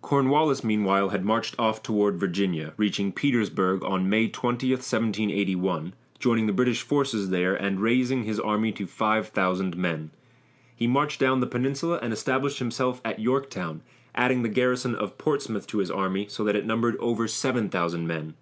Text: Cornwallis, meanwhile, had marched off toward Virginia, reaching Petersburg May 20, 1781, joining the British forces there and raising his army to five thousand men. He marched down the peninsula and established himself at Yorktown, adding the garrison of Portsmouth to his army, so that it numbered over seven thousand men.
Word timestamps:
Cornwallis, 0.00 0.62
meanwhile, 0.62 1.08
had 1.08 1.24
marched 1.24 1.56
off 1.58 1.82
toward 1.82 2.20
Virginia, 2.20 2.72
reaching 2.76 3.10
Petersburg 3.10 3.82
May 4.00 4.28
20, 4.28 4.68
1781, 4.70 5.92
joining 6.20 6.46
the 6.46 6.52
British 6.52 6.82
forces 6.82 7.30
there 7.30 7.56
and 7.56 7.80
raising 7.80 8.22
his 8.22 8.38
army 8.38 8.70
to 8.70 8.86
five 8.86 9.26
thousand 9.30 9.76
men. 9.76 10.12
He 10.76 10.86
marched 10.86 11.18
down 11.18 11.40
the 11.40 11.48
peninsula 11.48 11.98
and 12.00 12.12
established 12.12 12.60
himself 12.60 13.00
at 13.04 13.18
Yorktown, 13.18 13.80
adding 14.14 14.44
the 14.44 14.48
garrison 14.48 14.94
of 14.94 15.18
Portsmouth 15.18 15.66
to 15.66 15.78
his 15.78 15.90
army, 15.90 16.28
so 16.28 16.44
that 16.44 16.54
it 16.54 16.64
numbered 16.64 16.96
over 16.98 17.26
seven 17.26 17.68
thousand 17.68 18.06
men. 18.06 18.34